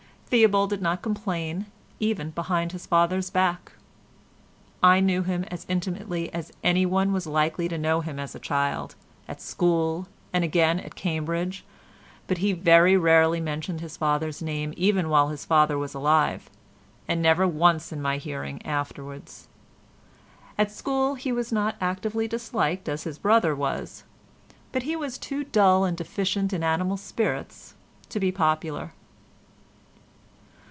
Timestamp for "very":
12.53-12.95